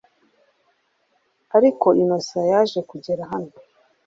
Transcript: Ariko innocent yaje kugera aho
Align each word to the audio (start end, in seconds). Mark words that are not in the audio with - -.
Ariko 1.57 1.87
innocent 2.01 2.47
yaje 2.51 2.79
kugera 2.89 3.23
aho 3.27 3.41